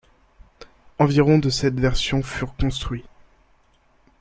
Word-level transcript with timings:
Environ 0.97 1.37
de 1.37 1.51
cette 1.51 1.79
version 1.79 2.23
furent 2.23 2.55
construits. 2.57 3.03